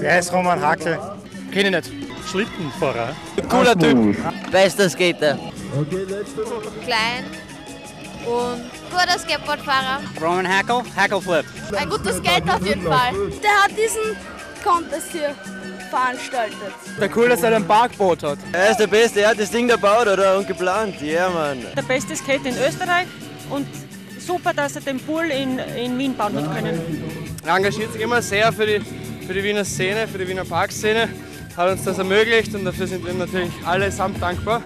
[0.00, 0.98] Wer ist Roman Hakel?
[1.52, 1.92] Kenn ich nicht.
[2.30, 3.16] Schlittenfahrer.
[3.48, 4.16] Cooler Typ.
[4.50, 5.38] Bester Skater.
[6.84, 7.24] Klein
[8.26, 10.00] und guter Skateboardfahrer.
[10.20, 11.44] Roman Hackle, Hackle Flip.
[11.76, 13.12] Ein guter Skater auf jeden Fall.
[13.42, 14.16] Der hat diesen
[14.62, 15.34] Contest hier
[15.90, 16.72] veranstaltet.
[17.00, 18.38] Der cool, dass er ein Parkboot hat.
[18.52, 20.38] Er ist der Beste, er hat das Ding gebaut, oder?
[20.38, 21.00] Und geplant.
[21.00, 21.58] Ja, yeah, Mann.
[21.74, 23.06] Der beste Skater in Österreich
[23.50, 23.66] und
[24.18, 26.78] super, dass er den Pool in, in Wien bauen hat können.
[27.46, 28.82] Er engagiert sich immer sehr für die,
[29.28, 31.06] für die Wiener Szene, für die Wiener Parkszene.
[31.54, 34.62] Hat uns das ermöglicht und dafür sind wir natürlich allesamt dankbar.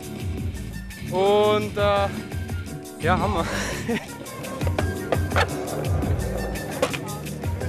[1.10, 2.06] Und äh,
[3.00, 3.44] ja, Hammer.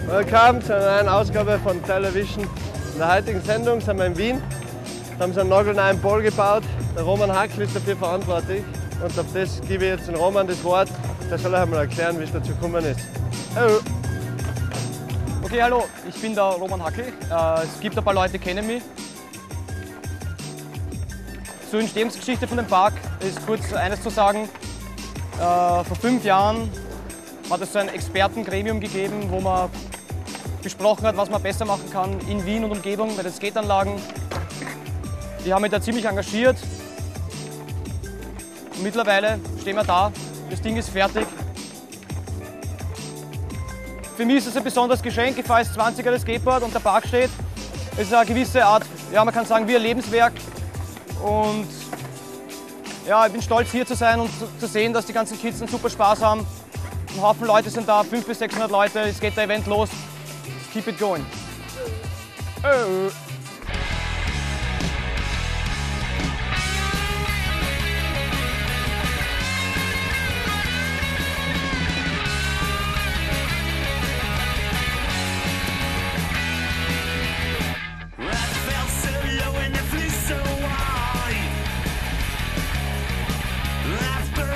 [0.06, 2.44] Willkommen zu einer neuen Ausgabe von Television.
[2.94, 4.42] In der heutigen Sendung sind wir in Wien.
[5.18, 6.64] Da haben sie einen nagelneuen Ball gebaut.
[6.96, 8.62] Der Roman Hackl ist dafür verantwortlich.
[9.04, 10.90] Und auf das gebe ich jetzt den Roman das Wort.
[11.28, 13.00] Der soll euch einmal erklären, wie es dazu gekommen ist.
[13.56, 14.03] Oh.
[15.54, 17.02] Okay, hallo, ich bin der Roman Hackl.
[17.30, 18.82] Äh, es gibt ein paar Leute, die kennen mich.
[21.70, 24.50] Zur Entstehungsgeschichte von dem Park ist kurz eines zu sagen.
[25.36, 26.72] Äh, vor fünf Jahren
[27.52, 29.70] hat es so ein Expertengremium gegeben, wo man
[30.64, 34.02] besprochen hat, was man besser machen kann in Wien und Umgebung bei den Skateanlagen.
[35.46, 36.58] Die haben mich da ziemlich engagiert.
[38.74, 40.12] Und mittlerweile stehen wir da,
[40.50, 41.28] das Ding ist fertig.
[44.16, 45.38] Für mich ist es ein besonderes Geschenk.
[45.40, 47.32] Ich fahre jetzt 20er das Skateboard und der Park steht.
[47.94, 50.34] Es ist eine gewisse Art, ja, man kann sagen, wie ein Lebenswerk.
[51.24, 51.68] Und
[53.08, 55.70] ja, ich bin stolz hier zu sein und zu sehen, dass die ganzen Kids einen
[55.70, 56.46] super Spaß haben.
[57.16, 59.90] Ein Haufen Leute sind da, 500 bis 600 Leute, es geht der Event los.
[60.74, 61.26] Keep it going.
[62.64, 63.23] Oh.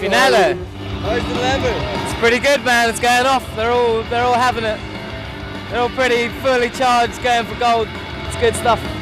[0.00, 0.54] Finale.
[1.02, 1.68] How's the level?
[2.04, 2.88] It's pretty good, man.
[2.88, 3.44] It's going off.
[3.54, 4.80] They're all they're all having it.
[5.68, 7.88] They're all pretty fully charged, going for gold.
[8.26, 8.99] It's good stuff.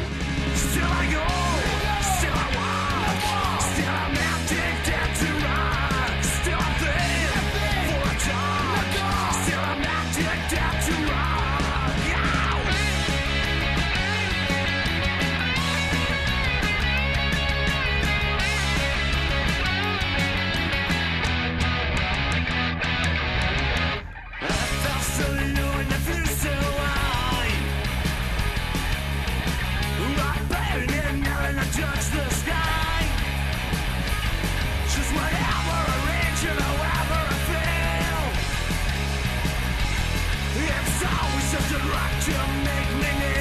[42.27, 42.33] you
[42.65, 43.38] make me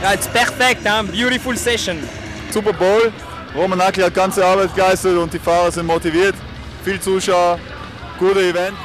[0.00, 1.02] Yeah, it's perfect, huh?
[1.02, 2.00] beautiful session.
[2.50, 3.12] Super Bowl.
[3.54, 6.34] Roman Hackl hat ganze Arbeit geleistet und die Fahrer sind motiviert.
[6.84, 7.58] Viel Zuschauer,
[8.18, 8.76] gute Event.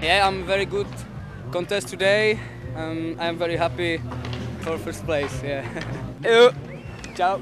[0.00, 0.86] Yeah, I'm very good
[1.50, 2.38] contest today.
[2.76, 4.00] Um, I'm very happy
[4.60, 5.42] for first place.
[5.42, 5.64] Yeah.
[7.16, 7.40] Ciao.